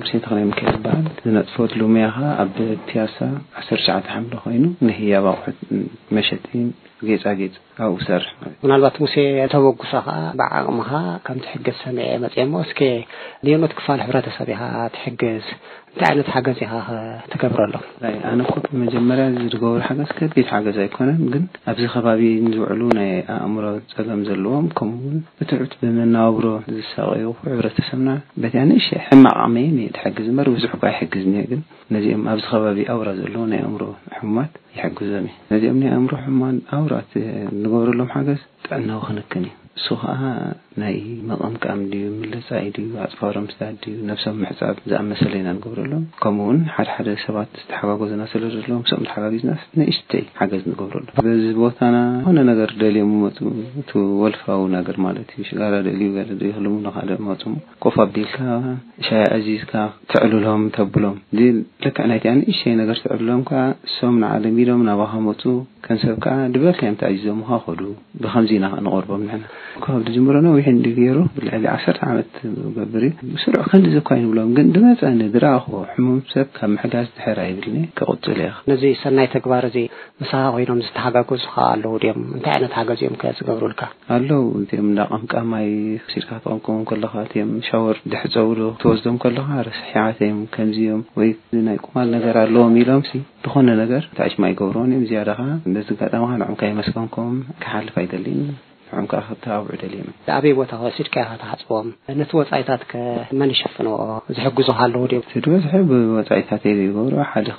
ሙሴ 0.00 0.10
ተክክ 0.24 0.60
ዝበሃል 0.74 1.06
ዝነጥፈት 1.24 1.72
ሉሙያከ 1.80 2.18
ኣብ 2.42 2.56
ትያሳ 2.88 3.16
ዓ 3.60 3.64
ሸዓተ 3.68 4.04
ሓምረ 4.14 4.36
ኮይኑ 4.44 4.64
ንህያ 4.86 5.12
ኣቁሑት 5.32 5.58
መሸት 6.16 6.46
ጌፃጌ 7.08 7.40
ኣብ 7.86 7.94
ሰርሕ 8.06 8.30
ናልባት 8.72 8.96
ሙሴ 9.04 9.14
ተበጉሶ 9.56 9.92
ከዓ 10.06 10.16
ብዓቅምካ 10.42 10.90
ከም 11.28 11.38
ትሕግዝ 11.48 11.76
ሰሚ 11.84 11.98
መፅእሞ 12.24 12.52
እስ 12.66 12.72
ኖት 13.64 13.72
ክፋል 13.78 14.00
ሕብረተሰብ 14.06 14.48
ኢካ 14.56 14.62
ትሕግዝ 14.98 15.46
እንታይ 15.92 16.08
ዓይነት 16.10 16.28
ሓገዝ 16.34 16.58
ኢካ 16.64 16.74
ትገብረ 17.30 17.58
ኣሎ 17.66 17.74
ኣነ 18.28 18.40
ብመጀመርያ 18.68 19.24
ገብሩ 19.62 19.72
ሓገዝ 19.88 20.12
ቤት 20.36 20.46
ሓገዝ 20.52 20.76
ኣይኮነን 20.84 21.18
ግ 21.32 21.42
ኣብዚ 21.70 21.82
ከባቢ 21.94 22.20
ዝውዕሉ 22.54 22.80
ናይ 22.98 23.10
ኣእምሮ 23.34 23.64
ፀገም 23.96 24.22
ዘለዎም 24.28 24.68
ከምውን 24.78 25.18
ብትዑት 25.38 25.74
ብመናባብሮ 25.82 26.46
ዝሳቀ 26.78 27.10
ሕብረተሰብና 27.52 28.08
ያ 28.54 29.02
ሕማቅቅመየዩ 29.08 29.81
ተሕግዝ 29.96 30.28
መሪ 30.38 30.46
ብዙሕ 30.56 30.72
ይሕግዝኒ 30.92 31.34
ግን 31.50 31.60
ነዚኦም 31.94 32.22
ኣብዚ 32.32 32.42
ከባቢ 32.52 32.78
ኣውራ 32.94 33.08
ዘለዎ 33.20 33.42
ናይ 33.52 33.60
ኣእምሮ 33.66 33.82
ሕሙማት 34.18 34.52
ይሕግዞም 34.76 35.26
እዩ 35.30 35.34
ነዚኦም 35.54 35.78
ናይ 35.82 35.90
ኣእምሮ 35.96 36.12
ሕሙማት 36.26 36.56
ኣውራት 36.78 37.12
ንገብረሎም 37.64 38.12
ሓገዝ 38.14 38.40
ጥዕናዊ 38.66 39.00
ክንክን 39.08 39.44
እዩ 39.48 39.52
ንሱ 39.76 39.86
ከዓ 40.00 40.14
ናይ 40.80 40.96
መቐምቃም 41.28 41.78
ድዩ 41.92 42.04
ምለፃ 42.20 42.48
እኢድዩ 42.62 42.88
ኣፅፋሮም 43.04 43.46
ስታድዩ 43.52 43.92
ነፍሶም 44.10 44.36
ምሕፃብ 44.42 44.76
ዝኣ 44.90 44.98
መሰለና 45.10 45.48
ንገብሩሎም 45.56 46.02
ከምኡውን 46.22 46.58
ሓደ 46.74 46.86
ሓደ 46.96 47.08
ሰባት 47.24 47.50
ዝተሓጋጎዝና 47.60 48.22
ስለዘለዎም 48.32 48.82
ሶም 48.90 49.02
ተሓጋግዝና 49.08 49.52
ንእሽተይ 49.78 50.24
ሓገዝ 50.40 50.62
ንገብሩሎ 50.70 51.04
በዚ 51.26 51.44
ቦታና 51.62 51.96
ኮነ 52.26 52.38
ነገር 52.50 52.70
ደልዮም 52.82 53.12
መፁ 53.24 53.38
እቲ 53.82 53.90
ወልፋዊ 54.22 54.62
ነገር 54.76 54.98
ማለት 55.06 55.28
እዩ 55.36 55.42
ሽጋራ 55.50 55.72
ደልዩ 55.86 56.08
ክልሙካደ 56.56 57.10
መፁ 57.28 57.42
ኮፍኣብ 57.86 58.08
ቤልካ 58.16 58.38
እሻይ 59.02 59.24
ኣዚዝካ 59.38 59.74
ተዕልሎም 60.14 60.64
ተብሎም 60.78 61.18
ልክዕናይትያ 61.40 62.32
ንእሽተይ 62.40 62.76
ነገር 62.82 62.98
ትዕልሎም 63.06 63.42
ከ 63.50 63.64
እሶም 63.90 64.16
ንዓለሚ 64.24 64.56
ኢዶም 64.66 64.84
ናባካመፁ 64.90 65.44
ከንሰብ 65.86 66.16
ከዓ 66.26 66.34
ድበልክዮም 66.56 66.98
ተኣዚዞም 67.02 67.38
ካኸዱ 67.50 67.80
ብከምዚኢና 68.22 68.66
ንቐርቦም 68.86 69.22
ንና 69.28 69.44
ከ 69.84 69.94
ዲጀምሮ 70.06 70.36
ናዊሕ 70.46 70.66
ንዲ 70.76 70.86
ገይሩ 70.98 71.18
ብልዕሊ 71.34 71.64
ዓሰርተ 71.74 72.00
ዓመት 72.12 72.32
ንገብርእ 72.64 73.14
ብስርዑ 73.32 73.60
ከንዚዝኳይኑ 73.70 74.24
ብሎም 74.32 74.48
ግን 74.56 74.66
ብመፀኒ 74.74 75.20
ዝረኣኽ 75.34 75.64
ሕሙም 75.92 76.18
ሰብ 76.32 76.46
ካብ 76.56 76.68
ምሕጋዝ 76.72 77.06
ድሕር 77.16 77.38
ይብልኒ 77.50 77.76
ክቁፅል 77.98 78.38
ዩ 78.44 78.48
ነዚ 78.70 78.82
ሰናይ 79.02 79.28
ተግባር 79.34 79.62
እዚ 79.68 79.76
መሳኻ 80.22 80.44
ኮይኖም 80.56 80.80
ዝተሓጋግዙካ 80.86 81.54
ኣለዉ 81.74 81.92
ድኦም 82.02 82.20
እንታይ 82.38 82.52
ዓይነት 82.56 82.72
ሓገዚ 82.78 83.00
እኦም 83.06 83.16
ከ 83.22 83.32
ዝገብሩልካ 83.38 83.82
ኣለው 84.16 84.42
እም 84.82 84.88
ዳቐምቃማይ 84.98 85.68
ሲድካ 86.14 86.30
ተቀምከም 86.46 86.84
ከለካ 86.90 87.14
እዮም 87.28 87.52
ሻወር 87.68 87.96
ደሕፀውሉ 88.14 88.60
ተወዝዶም 88.82 89.16
ከለካ 89.24 89.48
ርስ 89.68 89.80
ሕያተዮ 89.92 90.34
ከምዚኦም 90.56 91.02
ወይናይ 91.20 91.78
ቁማል 91.86 92.08
ነገር 92.16 92.36
ኣለዎም 92.44 92.76
ኢሎም 92.82 93.02
ዝኮነ 93.42 93.68
ነገር 93.82 94.02
ታዕሽማ 94.20 94.42
ይገብርዎንእዮም 94.52 95.08
ዝያደካ 95.12 95.40
ነዚጋጠምካ 95.78 96.30
ንዑምካ 96.44 96.62
የመስቀምከም 96.72 97.32
ክሓልፍ 97.64 97.96
ኣይደሊዩ 98.04 98.36
ባ 98.92 100.38
ይቦ 100.50 100.60
ድ 100.70 100.78
ሓፅቦም 101.50 101.86
ኢታ 102.62 102.72
ዝዙኣዝ 104.38 104.40
ኢታ 106.30 106.50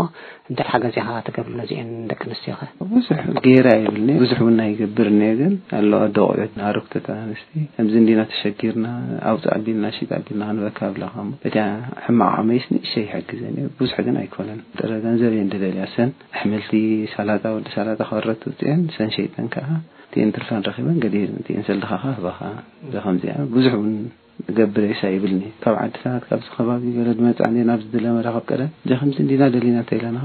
እንተሓ 0.51 0.69
ገዚኻ 0.83 1.07
ተገብርነ 1.27 1.59
ዚአን 1.69 1.89
ደቂ 2.09 2.19
ኣንስትዮ 2.29 2.53
ኸ 2.61 2.65
ብዙሕ 2.93 3.19
ገረ 3.45 3.67
ኣይብል 3.75 4.07
ብዙሕ 4.23 4.39
እውን 4.43 4.57
ኣይገብር 4.63 5.07
ግ 5.39 5.43
ኣዋ 5.77 5.99
ደቁዑት 6.15 6.55
ረክተት 6.77 7.05
ኣስ 7.13 7.41
ከምዚ 7.75 7.93
ንዲና 8.05 8.21
ተሸጊርና 8.31 8.87
ኣውፃ 9.29 9.45
ልና 9.65 9.85
ጣ 10.09 10.19
ልናንበካ 10.29 10.79
ብካበ 10.95 11.55
ሕማቅ 12.05 12.35
መይስ 12.49 12.65
እ 12.79 13.03
ይግዘ 13.03 13.43
እ 13.63 13.67
ብዙሕ 13.81 13.97
ግ 14.07 14.15
ኣይኮነን 14.23 14.59
ረ 14.91 14.91
ንዘብየ 15.15 15.45
ደያሰን 15.63 16.11
ኣሕምልቲ 16.35 16.71
ላ 17.29 17.39
ወሳላ 17.57 17.89
ረውፅን 18.27 18.81
ሰን 18.97 19.11
ሸጠ 19.17 19.35
ከ 19.55 19.61
ንርፋን 20.29 20.61
በን 20.87 20.97
ንሰካ 21.61 22.43
ንገብረ 24.49 24.83
ሳ 24.99 25.09
ይብልኒ 25.13 25.41
ካብ 25.63 25.75
ዓዲ 25.81 25.93
ሰባት 26.03 26.21
ካብዚ 26.29 26.45
ከባቢ 26.55 26.83
ድመፃዕ 27.17 27.49
ናብ 27.69 27.79
ዝድለ 27.85 28.05
መረኸብ 28.17 28.43
ቀረ 28.49 28.61
ከምዚ 28.99 29.17
ንዲና 29.25 29.43
ደሊና 29.55 29.77
እንተኢለና 29.83 30.17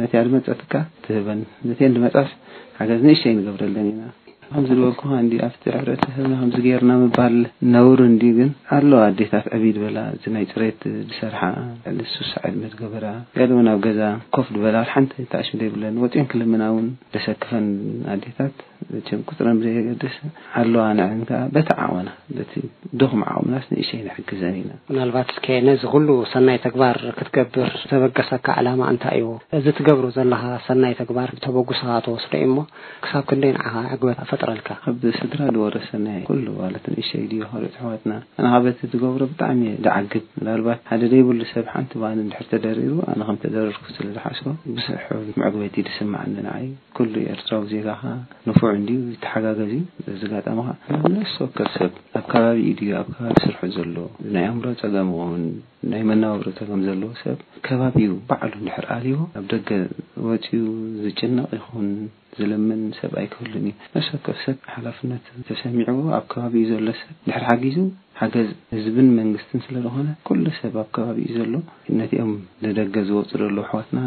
ነቲያ 0.00 0.18
ድመፅሕትካ 0.28 0.74
ትህበን 1.04 1.40
ነቲን 1.70 1.94
ድመፅፍ 1.96 2.30
ሓገዝ 2.78 3.00
ንእሸ 3.08 3.22
ይንገብረለንኢና 3.32 4.02
ከዝ 4.56 4.66
ዝበልኩካ 4.70 5.04
ኣብ 5.20 5.30
ሕተሰብ 5.36 6.66
ርና 6.80 7.22
ል 7.36 7.38
ነብሩ 7.74 7.98
ግ 8.36 8.38
ኣለዋ 8.76 8.98
ኣዴታት 9.10 9.46
ዕብ 9.56 9.64
በላ 9.84 9.98
ፅረት 10.52 10.80
ዝሰርሓ 11.08 11.40
ሱሳ 12.16 12.32
ዕድ 12.50 12.56
ትገበራ 12.74 13.06
ኣብ 13.74 13.84
ዛ 13.98 14.10
ኮፍ 14.36 14.48
በላሓን 14.64 15.04
ኣሽይብለ 15.40 15.82
ዮን 16.14 16.26
ክልና 16.34 16.62
ደሰክፈ 17.16 17.50
ኣታ 18.14 18.24
ፅረዘስ 19.38 20.16
ኣለዋ 20.60 20.84
በታ 21.56 21.70
ዓና 21.88 22.08
ደኹሚ 23.02 23.20
ዓቅምናስ 23.32 23.66
እ 23.78 23.82
ንግዘን 24.06 24.54
ኢና 24.62 24.70
ናባት 25.00 25.28
ስ 25.38 25.44
ነዚ 25.70 25.82
ሉ 26.06 26.10
ሰናይ 26.34 26.58
ተግባር 26.66 26.96
ክትገብር 27.18 27.70
ዘበገሰካ 27.90 28.46
ዓላ 28.60 28.68
እንታይ 28.92 29.18
እዩ 29.20 29.28
እዚ 29.58 29.66
ትገብሩ 29.80 30.06
ዘለካ 30.18 30.44
ሰናይ 30.68 30.94
ተግባር 31.02 31.28
ብተበጉስካ 31.38 31.88
ተወስዶ 32.06 32.32
ዩ 32.46 32.56
ክደይ 33.30 33.54
በ 34.06 34.40
ልካካብ 34.56 35.02
ስድራ 35.18 35.40
ድወረሰና 35.56 36.06
ኩሉ 36.28 36.44
ባለት 36.60 36.84
ንእሸ 36.92 37.10
ድ 37.30 37.34
ካኦፅሕዋትና 37.50 38.12
ኣነካበቲ 38.40 38.78
ትገብሮ 38.94 39.22
ብጣዕሚእየ 39.30 39.76
ዝዓግብ 39.84 40.24
ላልባት 40.46 40.80
ሓደ 40.90 41.02
ደይብሉ 41.12 41.40
ሰብ 41.52 41.66
ሓንቲ 41.74 41.92
ል 42.18 42.20
ድር 42.32 42.44
ተደሪሩ 42.52 42.94
ኣነ 43.12 43.20
ከም 43.28 43.36
ተደረርኩ 43.44 43.84
ስለዝሓስቦ 43.98 44.46
ብስርሑ 44.76 45.20
መዕግበቲ 45.42 45.76
ድስማዓኒንዓእዩ 45.88 46.70
ኩሉ 46.98 47.14
ኤርትራዊ 47.34 47.64
ዜጋከ 47.74 48.02
ንፉዕ 48.48 48.72
ዩ 48.96 48.98
ዝተሓጋገዝ 49.14 49.72
ዝጋጠምካ 50.22 50.68
ለስወከብ 51.14 51.68
ሰብ 51.78 51.92
ኣብ 52.20 52.24
ከባቢ 52.34 52.58
እድዩ 52.72 52.90
ኣብ 53.00 53.08
ከባቢ 53.20 53.38
ስርሑ 53.46 53.70
ዘለዎ 53.76 54.08
ናይ 54.36 54.46
ኣእምሮ 54.50 54.66
ፀገም 54.82 55.08
ውን 55.20 55.44
ናይ 55.92 56.02
መናባብሮ 56.10 56.46
ፀገም 56.60 56.80
ዘለዎ 56.88 57.10
ሰብ 57.24 57.38
ከባቢዩ 57.68 58.10
ባዕሉ 58.30 58.52
ንድር 58.68 58.86
ኣሊዎ 58.96 59.18
ኣብ 59.40 59.44
ደገ 59.54 59.68
ወፅኡ 60.28 60.52
ዝጭነቕ 61.06 61.50
ይኹን 61.60 61.88
ዝልምን 62.38 62.80
ሰብ 62.98 63.12
ኣይክህሉን 63.20 63.64
እዩ 63.70 63.72
መሰከፍ 63.94 64.36
ሰብ 64.44 64.56
ሓላፍነት 64.74 65.24
ተሰሚዕዎ 65.48 65.98
ኣብ 66.18 66.24
ከባቢእዩ 66.32 66.66
ዘሎ 66.76 66.88
ሰብ 67.00 67.10
ድሕሪ 67.26 67.42
ሓጊዙ 67.50 67.76
ሓገዝ 68.20 68.48
ህዝብን 68.76 69.08
መንግስትን 69.18 69.62
ስለዝኮነ 69.66 70.08
ኩሉ 70.28 70.44
ሰብ 70.60 70.74
ኣብ 70.82 70.88
ከባቢ 70.96 71.18
እዩ 71.28 71.36
ዘሎ 71.42 71.54
ነትኦም 72.00 72.32
ዝደገ 72.64 72.96
ዝወፁ 73.10 73.28
ዘሎ 73.34 73.44
ኣሕዋትና 73.66 73.98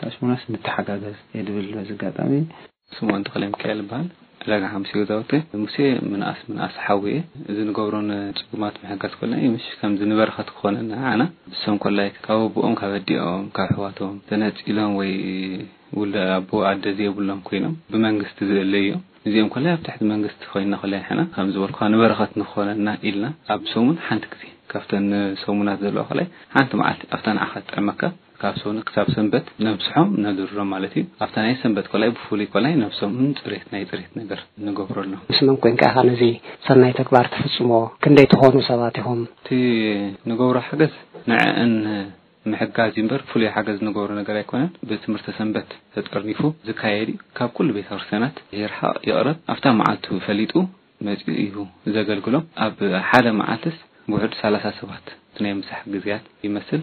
ታሽሙናስ 0.00 0.42
ንተሓጋገዝ 0.54 1.18
የድብል 1.36 1.68
ዝጋጣሚዩ 1.92 2.44
ስምእንተክለ 2.96 3.42
ምክየል 3.54 3.80
ዝበሃል 3.82 4.08
ዕዳጋሓሙስ 4.44 4.92
ዛው 5.08 5.18
ሙሴ 5.62 5.76
ምናኣስ 6.12 6.40
ምናኣስ 6.50 6.76
ሓዊእየ 6.84 7.18
እዚ 7.50 7.58
ንገብሮን 7.70 8.08
ፅጉማት 8.38 8.74
መሕጋዝ 8.84 9.12
ኮለና 9.20 9.58
ከምንበረኸት 9.80 10.48
ክኮነና 10.54 10.92
ና 11.20 11.26
ሶም 11.62 11.76
ኮላይ 11.84 12.08
ካብ 12.26 12.40
ቦኦም 12.54 12.76
ካበዲኦም 12.80 13.44
ካብ 13.58 13.70
ሕዋቶም 13.78 14.14
ዘነፂ 14.30 14.58
ኢሎም 14.72 14.94
ወይ 15.00 15.12
ውሉ 15.98 16.14
ኣቦ 16.36 16.50
ኣደ 16.70 16.82
እዚየብሎም 16.92 17.38
ኮይኖም 17.48 17.74
ብመንግስቲ 17.92 18.38
ዘእለ 18.50 18.74
እዮም 18.86 19.02
እዚኦም 19.28 19.48
ኮላይ 19.54 19.70
ኣብ 19.74 19.80
ታሕቲ 19.86 20.02
መንግስቲ 20.14 20.42
ኮይና 20.52 20.74
ኮእል 20.82 20.94
ሕና 21.08 21.20
ከምዝበል 21.34 21.72
ንበረኸት 21.94 22.30
ንክኮነና 22.40 22.88
ኢልና 23.08 23.24
ኣብ 23.54 23.62
ሰሙን 23.72 23.96
ሓንቲ 24.06 24.24
ግዜ 24.32 24.42
ካብተ 24.72 24.90
ንሰሙናት 25.10 25.78
ዘለዋ 25.84 26.02
ክላይ 26.10 26.26
ሓንቲ 26.56 26.72
መዓልት 26.80 27.00
ኣብታ 27.16 27.26
ንዓኸት 27.38 27.64
ጥዕመካ 27.72 28.02
ካብ 28.42 28.54
ሰሙ 28.60 28.76
ክሳብ 28.88 29.06
ሰንበት 29.14 29.46
ነብዝሖም 29.66 30.08
ነድርሮም 30.24 30.70
ማለት 30.74 30.92
እዩ 30.98 31.02
ኣብታ 31.24 31.34
ናይ 31.46 31.54
ሰንበት 31.62 31.86
ኮላይ 31.92 32.10
ብፍሉይ 32.14 32.46
ኮይ 32.54 32.66
ናብሰሙን 32.82 33.32
ፅሬት 33.42 33.66
ናይ 33.74 33.82
ፅሬት 33.90 34.12
ነገር 34.20 34.38
ንገብረሎ 34.66 35.12
ስምን 35.38 35.56
ኮይንከ 35.64 35.84
ከነዚ 35.96 36.22
ሰናይ 36.68 36.94
ተግባር 37.00 37.26
ትፍፅሞ 37.34 37.70
ክንደይ 38.06 38.28
ትኾኑ 38.34 38.54
ሰባት 38.70 38.96
ኢኹም 39.02 39.20
ቲ 39.48 39.58
ንገብሮ 40.32 40.56
ሓገዝ 40.68 40.94
ንዕአን 41.32 41.74
ምሕጋዝ 42.50 42.92
እምበር 43.00 43.22
ፍሉይ 43.30 43.48
ሓገዝ 43.54 43.78
ንገብሩ 43.86 44.10
ነገር 44.18 44.36
ኣይኮነን 44.40 44.70
ብትምህርቲ 44.88 45.28
ሰንበት 45.38 45.70
ተጠርኒፉ 45.94 46.40
ዝካየድ 46.68 47.08
እዩ 47.12 47.18
ካብ 47.38 47.50
ኩሉ 47.56 47.68
ቤተ 47.76 47.86
ክርሰናት 47.94 48.36
ይርሓቅ 48.60 48.94
ይቅረብ 49.08 49.36
ኣብታ 49.54 49.64
መዓልቲ 49.80 50.04
ፈሊጡ 50.26 50.52
መፅኡ 51.08 51.26
እዩ 51.44 51.56
ዘገልግሎም 51.96 52.46
ኣብ 52.66 52.78
ሓደ 53.08 53.26
መዓልትስ 53.42 53.78
ብውሕድ 54.08 54.32
ሳላሳ 54.40 54.64
ሰባት 54.80 55.06
ናይ 55.44 55.52
ምሳሕ 55.60 55.80
ግዜያት 55.94 56.24
ይመስል 56.46 56.82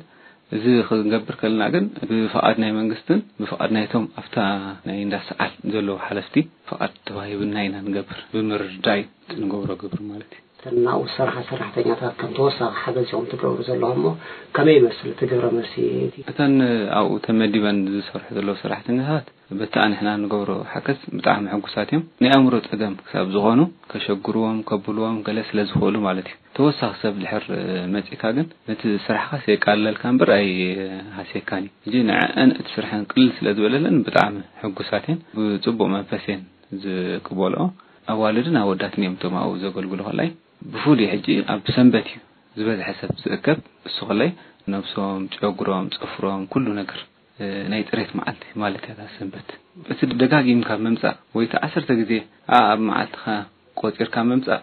እዚ 0.56 0.66
ክገብር 0.90 1.36
ከለና 1.42 1.64
ግን 1.74 1.86
ብፍቃድ 2.10 2.58
ናይ 2.64 2.72
መንግስትን 2.80 3.20
ብፍቃድ 3.42 3.72
ናይቶም 3.78 4.06
ኣፍታ 4.22 4.38
ናይ 4.88 5.00
እንዳስዓል 5.06 5.54
ዘለዎ 5.76 5.98
ሓለፍቲ 6.06 6.36
ፍቃድ 6.72 6.94
ተባሂብና 7.10 7.56
ኢና 7.68 7.76
ንገብር 7.88 8.20
ብምርዳ 8.34 8.88
እዩ 9.32 9.40
ንገብሮ 9.48 9.72
ግብር 9.84 10.02
ማለት 10.12 10.32
እዩ 10.38 10.46
ናብኡ 10.86 11.04
ስራሓ 11.16 11.36
ሰራሕተኛታት 11.50 12.14
ከም 12.22 12.32
ተወሳኺ 12.38 12.74
ሓገዚኦም 12.84 13.26
ትገብሩ 13.32 13.60
ዘለኩም 13.70 14.00
ሞ 14.04 14.08
ከመይ 14.56 14.76
ይመስል 14.80 15.10
ትግብረ 15.20 15.46
መሲት 15.58 16.14
እዩ 16.20 16.24
እተን 16.32 16.54
ኣብኡ 17.00 17.14
ተመዲበን 17.26 17.78
ዝሰርሑ 17.94 18.24
ዘለዉ 18.38 18.56
ስራሕተኛታት 18.64 19.28
በታኣ 19.60 19.84
ንሕና 19.92 20.10
ንገብሮ 20.24 20.52
ሓከስ 20.72 21.00
ብጣዕሚ 21.18 21.46
ሕጉሳት 21.54 21.88
እዮም 21.92 22.04
ናእምሮ 22.24 22.54
ፀገም 22.72 22.96
ክሳብ 23.06 23.28
ዝኮኑ 23.36 23.62
ከሸግርዎም 23.92 24.58
ከብልዎም 24.72 25.18
ለ 25.38 25.46
ስለዝኽእሉ 25.50 25.96
ማለት 26.08 26.28
እዩ 26.32 26.36
ተወሳኺ 26.60 26.94
ሰብ 27.04 27.16
ልሕር 27.24 27.44
መፂካ 27.96 28.22
ግን 28.38 28.48
ነቲ 28.70 28.82
ስራሕካ 29.08 29.32
ሴቃ 29.46 29.66
ለልካ 29.84 30.04
ንበርኣይ 30.16 30.50
ሃሴካን 31.20 31.66
እዩ 31.90 31.96
እ 32.04 32.08
ንዕአን 32.10 32.52
እቲ 32.60 32.68
ስራሕን 32.78 33.06
ቅልል 33.12 33.30
ስለዝበለለን 33.40 33.98
ብጣዕሚ 34.10 34.36
ሕጉሳትእን 34.64 35.20
ብፅቡቅ 35.40 35.90
መንፈሴን 35.98 36.44
ዝቅበሎኦ 36.84 37.66
ኣዋልድን 38.12 38.58
ኣብወዳትን 38.64 39.02
እዮም 39.04 39.16
ቶም 39.22 39.34
ኣብብ 39.40 39.56
ዘገልግሉ 39.64 40.00
ከእላ 40.08 40.22
እዩ 40.28 40.34
ብፍሉይ 40.74 41.08
ሕጂ 41.14 41.28
ኣብ 41.54 41.64
ሰንበት 41.76 42.08
እዩ 42.12 42.20
ዝበዝሐሰብ 42.58 43.12
ዝእከብ 43.24 43.60
እሱኮላይ 43.90 44.30
ነብሶም 44.74 45.22
ጨጉሮም 45.36 45.86
ፀፍሮም 46.04 46.42
ኩሉ 46.54 46.66
ነገር 46.80 47.00
ናይ 47.72 47.82
ፅሬት 47.90 48.12
መዓልቲ 48.20 48.44
ማለት 48.64 48.84
እያ 48.92 48.96
ሰንበት 49.18 49.50
እቲ 49.96 50.00
ደጋጊምካ 50.22 50.70
መምፃእ 50.86 51.16
ወይቲ 51.38 51.54
ዓሰርተ 51.68 51.90
ግዜ 52.02 52.12
ኣ 52.56 52.64
ኣብ 52.74 52.80
መዓልትካ 52.90 53.26
ቆፂርካ 53.82 54.16
መምፃእ 54.32 54.62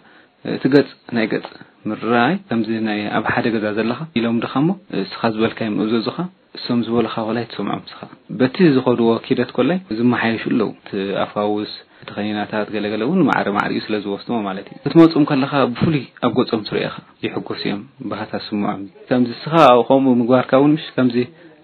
እቲ 0.57 0.65
ገፅ 0.75 0.89
ናይ 1.19 1.27
ገፅ 1.35 1.49
ምራይ 1.91 2.35
ከምዚኣብ 2.49 3.25
ሓደ 3.35 3.47
ገዛ 3.55 3.67
ዘለካ 3.79 4.01
ኢሎም 4.21 4.39
ድካ 4.45 4.55
ሞ 4.67 4.71
እስኻ 5.05 5.21
ዝበልካ 5.35 5.59
ዮ 5.69 5.73
ምእዘዙካ 5.79 6.19
እሶም 6.59 6.81
ዝበሉካ 6.87 7.15
ቆላይ 7.29 7.45
ትሰምዖም 7.53 7.81
ስኻ 7.91 8.01
በቲ 8.41 8.57
ዝኸድዎ 8.75 9.09
ኪደት 9.27 9.49
ኮላይ 9.57 9.79
ዝመሓየሹ 9.99 10.45
ኣለው 10.51 10.69
ቲኣፋውስ 10.89 11.71
ቲ 12.09 12.11
ኸኒናታት 12.17 12.67
ገለገለ 12.75 13.03
እውን 13.07 13.21
ማዕሪ 13.29 13.49
ማዕሪ 13.57 13.73
እዩ 13.77 13.81
ስለዝወስትሞ 13.87 14.37
ማለት 14.49 14.67
እዩ 14.73 14.77
እትመፁም 14.89 15.25
ከለካ 15.31 15.53
ብፍሉይ 15.71 16.05
ኣብ 16.27 16.33
ጎፆም 16.39 16.61
ትሪአካ 16.69 16.97
ይሕጎስ 17.25 17.63
እዮም 17.67 17.81
ባሃታ 18.11 18.33
ስምዖም 18.49 18.83
ከምዚ 19.09 19.31
ስኻ 19.45 19.55
ከምኡ 19.89 20.13
ምግባርካ 20.21 20.53
እውን 20.61 20.75
ሽ 20.85 20.93
ከምዚ 20.99 21.17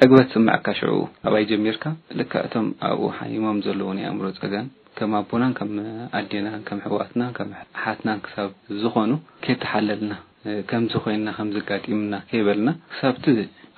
ዕግበት 0.04 0.28
ስምዐካ 0.36 0.66
ሽዕኡ 0.78 1.00
ኣብኣይ 1.28 1.44
ጀሚርካ 1.50 1.84
ልካ 2.20 2.32
እቶም 2.46 2.66
ኣብኡ 2.88 3.06
ሓይሞም 3.18 3.58
ዘለዎ 3.66 3.88
ናይ 3.98 4.06
ኣእምሮ 4.10 4.26
ፀገም 4.44 4.66
ከም 5.00 5.10
ኣቦናን 5.20 5.52
ከም 5.58 5.70
ኣዴናን 6.20 6.62
ከም 6.70 6.78
ሕዋትና 6.86 7.22
ከም 7.36 7.50
ሓትና 7.82 8.10
ክሳብ 8.24 8.50
ዝኮኑ 8.80 9.10
ከተሓለልና 9.46 10.12
ከምዝ 10.72 10.94
ኮይንና 11.04 11.28
ከም 11.38 11.48
ዝጋጢምና 11.58 12.14
ከይበልና 12.32 12.70
ክሳብቲ 12.92 13.24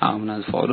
ኣእሙና 0.08 0.32
ዝፈቅዶ 0.44 0.72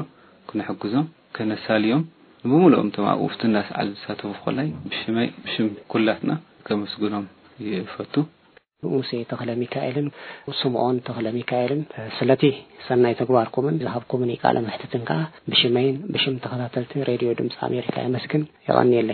ክንሕግዞም 0.51 1.06
ከነሳሊዮም 1.38 2.04
ብምሉኦም 2.50 2.88
ውፍ 3.24 3.34
ዳስዓል 3.56 3.88
ተሳተፎ 3.98 4.31
ኮላይ 4.46 4.68
ብሽመይ 4.92 5.28
ብሽም 5.46 5.68
ኩላትና 5.92 6.31
ከመስግኖም 6.68 7.25
ይፈቱ 7.69 8.13
ሙሴ 8.92 9.10
ተክለ 9.31 9.50
ሚካኤልን 9.62 10.07
ስምዖን 10.60 10.98
ተክለ 11.07 11.25
ሚካኤልን 11.38 11.81
ስለቲ 12.18 12.44
ሰናይ 12.88 13.13
ተግባርኩምን 13.22 13.80
ዝሃብኩምን 13.84 14.30
ይካለ 14.36 14.57
ምሕትትን 14.68 15.01
ከዓ 15.10 15.19
ብሽመይን 15.51 15.96
ብሽም 16.13 16.36
ተከታተልቲ 16.44 16.94
ሬድ 17.10 17.24
ድምፂ 17.40 17.57
ኣሜሪካ 17.69 17.96
የመስግን 18.07 18.46
ይቀኒየለይ 18.69 19.07